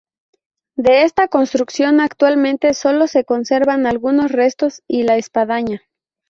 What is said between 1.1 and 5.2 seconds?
construcción actualmente solo se conservan algunos restos y la